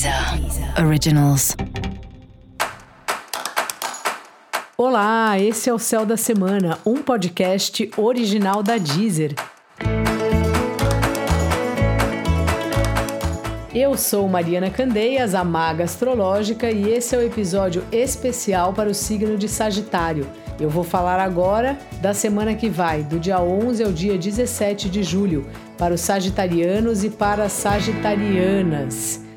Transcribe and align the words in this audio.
Deezer 0.00 0.82
Originals. 0.82 1.54
Olá, 4.78 5.38
esse 5.38 5.68
é 5.68 5.74
o 5.74 5.78
Céu 5.78 6.06
da 6.06 6.16
Semana, 6.16 6.78
um 6.86 7.02
podcast 7.02 7.90
original 7.98 8.62
da 8.62 8.78
Deezer. 8.78 9.34
Eu 13.74 13.94
sou 13.98 14.26
Mariana 14.26 14.70
Candeias, 14.70 15.34
a 15.34 15.44
maga 15.44 15.84
astrológica, 15.84 16.70
e 16.70 16.88
esse 16.88 17.14
é 17.14 17.18
o 17.18 17.22
episódio 17.22 17.84
especial 17.92 18.72
para 18.72 18.88
o 18.88 18.94
signo 18.94 19.36
de 19.36 19.50
Sagitário. 19.50 20.26
Eu 20.58 20.70
vou 20.70 20.82
falar 20.82 21.20
agora 21.20 21.78
da 22.00 22.14
semana 22.14 22.54
que 22.54 22.70
vai, 22.70 23.02
do 23.02 23.20
dia 23.20 23.38
11 23.38 23.84
ao 23.84 23.92
dia 23.92 24.16
17 24.16 24.88
de 24.88 25.02
julho, 25.02 25.46
para 25.76 25.92
os 25.92 26.00
sagitarianos 26.00 27.04
e 27.04 27.10
para 27.10 27.44
as 27.44 27.52
sagitarianas. 27.52 29.28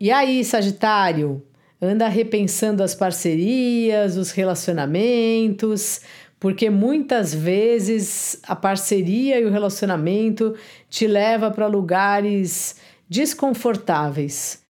E 0.00 0.10
aí, 0.10 0.44
Sagitário? 0.44 1.42
Anda 1.80 2.08
repensando 2.08 2.82
as 2.82 2.94
parcerias, 2.94 4.16
os 4.16 4.30
relacionamentos, 4.30 6.00
porque 6.40 6.70
muitas 6.70 7.34
vezes 7.34 8.38
a 8.42 8.56
parceria 8.56 9.38
e 9.38 9.44
o 9.44 9.50
relacionamento 9.50 10.54
te 10.88 11.06
leva 11.06 11.50
para 11.50 11.66
lugares 11.66 12.76
desconfortáveis. 13.08 14.63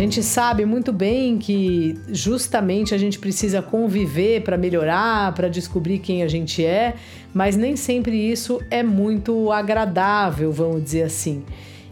Gente 0.00 0.22
sabe 0.22 0.64
muito 0.64 0.92
bem 0.92 1.36
que 1.36 1.94
justamente 2.08 2.94
a 2.94 2.98
gente 2.98 3.18
precisa 3.18 3.60
conviver 3.60 4.40
para 4.40 4.56
melhorar, 4.56 5.34
para 5.34 5.46
descobrir 5.46 5.98
quem 5.98 6.22
a 6.22 6.28
gente 6.28 6.64
é, 6.64 6.94
mas 7.34 7.54
nem 7.54 7.76
sempre 7.76 8.16
isso 8.16 8.62
é 8.70 8.82
muito 8.82 9.52
agradável, 9.52 10.50
vamos 10.50 10.82
dizer 10.82 11.02
assim. 11.02 11.44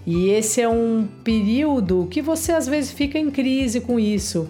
E 0.06 0.30
esse 0.30 0.58
é 0.58 0.66
um 0.66 1.06
período 1.22 2.08
que 2.10 2.22
você 2.22 2.52
às 2.52 2.66
vezes 2.66 2.90
fica 2.92 3.18
em 3.18 3.30
crise 3.30 3.82
com 3.82 4.00
isso, 4.00 4.48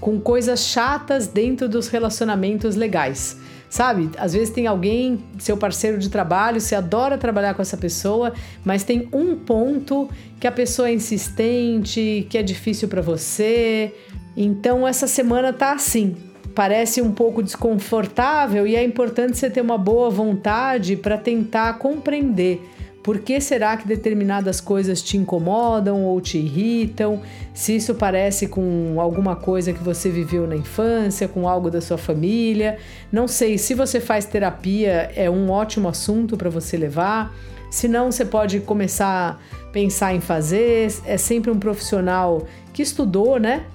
com 0.00 0.18
coisas 0.18 0.60
chatas 0.60 1.26
dentro 1.26 1.68
dos 1.68 1.88
relacionamentos 1.88 2.74
legais. 2.74 3.36
Sabe? 3.74 4.08
Às 4.18 4.34
vezes 4.34 4.50
tem 4.50 4.68
alguém, 4.68 5.18
seu 5.36 5.56
parceiro 5.56 5.98
de 5.98 6.08
trabalho, 6.08 6.60
você 6.60 6.76
adora 6.76 7.18
trabalhar 7.18 7.54
com 7.54 7.60
essa 7.60 7.76
pessoa, 7.76 8.32
mas 8.64 8.84
tem 8.84 9.08
um 9.12 9.34
ponto 9.34 10.08
que 10.38 10.46
a 10.46 10.52
pessoa 10.52 10.88
é 10.88 10.94
insistente, 10.94 12.24
que 12.30 12.38
é 12.38 12.42
difícil 12.44 12.86
para 12.86 13.02
você. 13.02 13.92
Então 14.36 14.86
essa 14.86 15.08
semana 15.08 15.52
tá 15.52 15.72
assim. 15.72 16.14
Parece 16.54 17.02
um 17.02 17.10
pouco 17.10 17.42
desconfortável 17.42 18.64
e 18.64 18.76
é 18.76 18.84
importante 18.84 19.36
você 19.36 19.50
ter 19.50 19.60
uma 19.60 19.76
boa 19.76 20.08
vontade 20.08 20.94
para 20.94 21.18
tentar 21.18 21.76
compreender 21.76 22.62
por 23.04 23.18
que 23.18 23.38
será 23.38 23.76
que 23.76 23.86
determinadas 23.86 24.62
coisas 24.62 25.02
te 25.02 25.18
incomodam 25.18 26.04
ou 26.04 26.18
te 26.22 26.38
irritam? 26.38 27.20
Se 27.52 27.76
isso 27.76 27.94
parece 27.94 28.48
com 28.48 28.98
alguma 28.98 29.36
coisa 29.36 29.74
que 29.74 29.84
você 29.84 30.08
viveu 30.08 30.46
na 30.46 30.56
infância, 30.56 31.28
com 31.28 31.46
algo 31.46 31.70
da 31.70 31.82
sua 31.82 31.98
família. 31.98 32.78
Não 33.12 33.28
sei, 33.28 33.58
se 33.58 33.74
você 33.74 34.00
faz 34.00 34.24
terapia, 34.24 35.12
é 35.14 35.28
um 35.28 35.50
ótimo 35.50 35.86
assunto 35.86 36.34
para 36.34 36.48
você 36.48 36.78
levar. 36.78 37.30
Se 37.70 37.88
não, 37.88 38.10
você 38.10 38.24
pode 38.24 38.60
começar 38.60 39.38
a 39.38 39.68
pensar 39.70 40.14
em 40.14 40.20
fazer. 40.22 40.90
É 41.04 41.18
sempre 41.18 41.50
um 41.50 41.58
profissional 41.58 42.46
que 42.72 42.80
estudou, 42.80 43.38
né? 43.38 43.66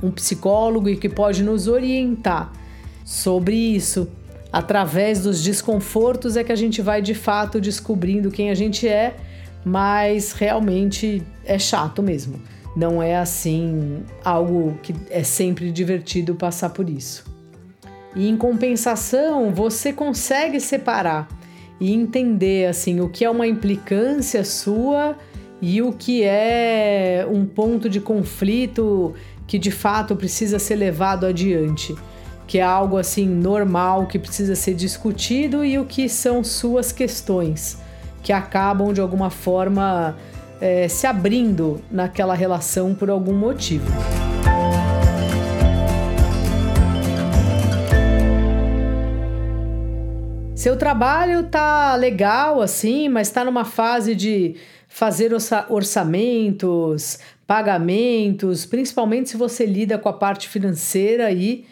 Um 0.00 0.12
psicólogo 0.12 0.88
e 0.88 0.96
que 0.96 1.08
pode 1.08 1.42
nos 1.42 1.66
orientar 1.66 2.52
sobre 3.04 3.56
isso 3.56 4.06
através 4.52 5.22
dos 5.22 5.42
desconfortos 5.42 6.36
é 6.36 6.44
que 6.44 6.52
a 6.52 6.56
gente 6.56 6.80
vai 6.80 7.02
de 7.02 7.14
fato 7.14 7.60
descobrindo 7.60 8.30
quem 8.30 8.50
a 8.50 8.54
gente 8.54 8.88
é, 8.88 9.16
mas 9.64 10.32
realmente 10.32 11.22
é 11.44 11.58
chato 11.58 12.02
mesmo. 12.02 12.40
Não 12.76 13.02
é 13.02 13.16
assim 13.16 14.02
algo 14.24 14.78
que 14.82 14.94
é 15.10 15.22
sempre 15.22 15.70
divertido 15.70 16.34
passar 16.34 16.70
por 16.70 16.88
isso. 16.88 17.24
E 18.14 18.28
em 18.28 18.36
compensação, 18.36 19.52
você 19.52 19.92
consegue 19.92 20.60
separar 20.60 21.28
e 21.80 21.92
entender 21.92 22.68
assim 22.68 23.00
o 23.00 23.08
que 23.08 23.24
é 23.24 23.30
uma 23.30 23.46
implicância 23.46 24.44
sua 24.44 25.16
e 25.60 25.82
o 25.82 25.92
que 25.92 26.22
é 26.22 27.26
um 27.30 27.44
ponto 27.44 27.88
de 27.88 28.00
conflito 28.00 29.14
que 29.46 29.58
de 29.58 29.70
fato 29.70 30.16
precisa 30.16 30.58
ser 30.58 30.76
levado 30.76 31.26
adiante 31.26 31.94
que 32.46 32.58
é 32.58 32.62
algo 32.62 32.96
assim 32.96 33.28
normal 33.28 34.06
que 34.06 34.18
precisa 34.18 34.54
ser 34.54 34.74
discutido 34.74 35.64
e 35.64 35.78
o 35.78 35.84
que 35.84 36.08
são 36.08 36.44
suas 36.44 36.92
questões 36.92 37.78
que 38.22 38.32
acabam 38.32 38.92
de 38.92 39.00
alguma 39.00 39.30
forma 39.30 40.16
é, 40.60 40.88
se 40.88 41.06
abrindo 41.06 41.80
naquela 41.90 42.34
relação 42.34 42.94
por 42.94 43.10
algum 43.10 43.34
motivo. 43.34 43.86
Seu 50.54 50.76
trabalho 50.76 51.44
tá 51.44 51.94
legal 51.94 52.60
assim, 52.60 53.08
mas 53.08 53.28
está 53.28 53.44
numa 53.44 53.64
fase 53.64 54.16
de 54.16 54.56
fazer 54.88 55.30
orçamentos, 55.68 57.20
pagamentos, 57.46 58.66
principalmente 58.66 59.28
se 59.30 59.36
você 59.36 59.64
lida 59.64 59.98
com 59.98 60.08
a 60.08 60.12
parte 60.12 60.48
financeira 60.48 61.26
aí 61.26 61.66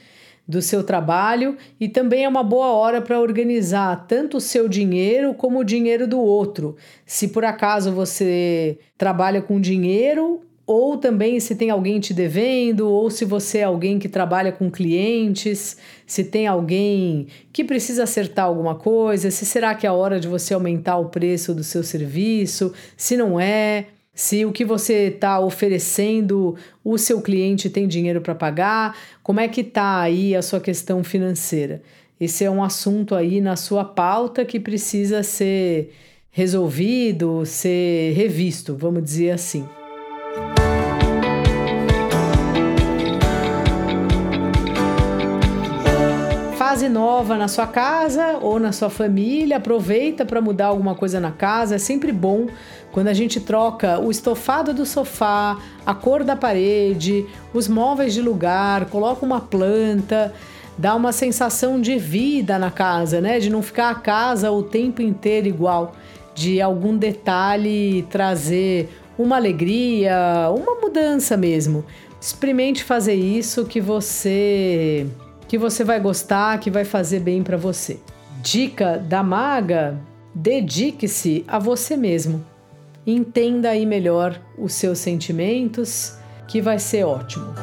do 0.47 0.60
seu 0.60 0.84
trabalho 0.84 1.56
e 1.81 1.88
também 1.88 2.25
é 2.25 2.28
uma 2.28 2.43
boa 2.43 2.72
hora 2.72 3.00
para 3.00 3.21
organizar 3.21 4.06
tanto 4.06 4.37
o 4.37 4.41
seu 4.41 4.69
dinheiro 4.69 5.34
como 5.34 5.60
o 5.60 5.65
dinheiro 5.65 6.06
do 6.06 6.21
outro. 6.21 6.77
Se 7.06 7.28
por 7.28 7.44
acaso 7.44 7.91
você 7.93 8.78
trabalha 8.99 9.41
com 9.41 9.60
dinheiro, 9.60 10.43
ou 10.66 10.97
também 10.97 11.38
se 11.41 11.55
tem 11.55 11.71
alguém 11.71 12.00
te 12.00 12.15
devendo, 12.15 12.88
ou 12.88 13.10
se 13.10 13.25
você 13.25 13.59
é 13.59 13.65
alguém 13.65 13.99
que 13.99 14.09
trabalha 14.09 14.50
com 14.50 14.71
clientes, 14.71 15.77
se 16.06 16.25
tem 16.25 16.47
alguém 16.47 17.26
que 17.53 17.62
precisa 17.62 18.05
acertar 18.05 18.47
alguma 18.47 18.75
coisa, 18.75 19.31
se 19.31 19.44
será 19.44 19.75
que 19.75 19.87
é 19.87 19.91
a 19.91 19.93
hora 19.93 20.19
de 20.19 20.26
você 20.26 20.55
aumentar 20.55 20.97
o 20.97 21.11
preço 21.11 21.55
do 21.55 21.62
seu 21.62 21.82
serviço, 21.82 22.72
se 22.97 23.16
não 23.16 23.38
é 23.38 23.87
se 24.15 24.45
o 24.45 24.53
que 24.53 24.65
você 24.65 25.09
está 25.09 25.41
oferecendo 25.41 26.57
o 26.85 26.97
seu 26.97 27.21
cliente 27.21 27.69
tem 27.69 27.89
dinheiro 27.89 28.21
para 28.21 28.35
pagar, 28.35 28.97
como 29.23 29.41
é 29.41 29.49
que 29.49 29.61
está 29.61 30.01
aí 30.01 30.37
a 30.37 30.43
sua 30.43 30.61
questão 30.61 31.03
financeira. 31.03 31.83
Esse 32.21 32.45
é 32.45 32.51
um 32.51 32.63
assunto 32.63 33.15
aí 33.15 33.41
na 33.41 33.57
sua 33.57 33.85
pauta 33.85 34.45
que 34.45 34.61
precisa 34.61 35.23
ser 35.23 35.93
resolvido, 36.31 37.45
ser 37.45 38.13
revisto, 38.15 38.77
vamos 38.77 39.03
dizer 39.03 39.33
assim. 39.33 39.67
Fase 46.75 46.89
nova 46.89 47.37
na 47.37 47.47
sua 47.47 47.69
casa 47.69 48.39
ou 48.43 48.59
na 48.59 48.73
sua 48.73 48.91
família, 48.91 49.59
aproveita 49.59 50.25
para 50.25 50.41
mudar 50.41 50.67
alguma 50.67 50.97
coisa 50.97 51.21
na 51.21 51.31
casa. 51.31 51.77
É 51.77 51.79
sempre 51.79 52.11
bom 52.11 52.49
quando 52.91 53.07
a 53.07 53.15
gente 53.15 53.39
troca 53.39 54.01
o 54.01 54.11
estofado 54.11 54.75
do 54.75 54.85
sofá, 54.85 55.57
a 55.87 55.95
cor 55.95 56.25
da 56.25 56.35
parede, 56.35 57.27
os 57.53 57.69
móveis 57.69 58.12
de 58.12 58.21
lugar, 58.21 58.87
coloca 58.87 59.25
uma 59.25 59.41
planta, 59.41 60.35
dá 60.77 60.97
uma 60.97 61.12
sensação 61.12 61.81
de 61.81 61.97
vida 61.97 62.59
na 62.59 62.73
casa, 62.73 63.21
né? 63.21 63.39
De 63.39 63.51
não 63.51 63.62
ficar 63.62 63.91
a 63.91 63.95
casa 63.95 64.51
o 64.51 64.61
tempo 64.61 65.01
inteiro 65.01 65.47
igual, 65.47 65.95
de 66.35 66.61
algum 66.61 66.97
detalhe 66.97 68.05
trazer 68.11 68.89
uma 69.17 69.37
alegria, 69.37 70.51
uma 70.51 70.75
mudança 70.81 71.37
mesmo. 71.37 71.85
Experimente 72.21 72.83
fazer 72.83 73.15
isso 73.15 73.65
que 73.65 73.81
você 73.81 75.06
que 75.55 75.59
você 75.59 75.85
vai 75.85 76.01
gostar, 76.01 76.59
que 76.59 76.69
vai 76.69 76.85
fazer 76.85 77.21
bem 77.21 77.41
para 77.41 77.57
você. 77.57 78.01
Dica 78.43 78.99
da 78.99 79.23
maga: 79.23 79.97
dedique-se 80.35 81.45
a 81.47 81.61
você 81.61 81.97
mesmo. 81.97 82.45
Entenda 83.06 83.71
aí 83.71 83.87
melhor 83.87 84.41
os 84.59 84.73
seus 84.73 84.99
sentimentos, 84.99 86.19
que 86.49 86.61
vai 86.61 86.81
ser 86.81 87.05
ótimo. 87.05 87.55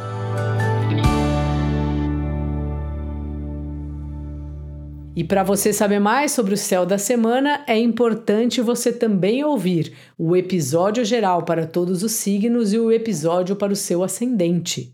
E 5.14 5.26
para 5.26 5.44
você 5.44 5.74
saber 5.74 6.00
mais 6.00 6.32
sobre 6.32 6.54
o 6.54 6.58
céu 6.58 6.86
da 6.86 6.98
semana, 6.98 7.62
é 7.68 7.78
importante 7.78 8.62
você 8.62 8.94
também 8.94 9.44
ouvir 9.44 9.92
o 10.18 10.34
episódio 10.34 11.04
geral 11.04 11.44
para 11.44 11.68
todos 11.68 12.04
os 12.04 12.14
signos 12.14 12.72
e 12.72 12.80
o 12.80 12.90
episódio 12.90 13.58
para 13.58 13.74
o 13.74 13.76
seu 13.76 14.02
ascendente. 14.02 14.94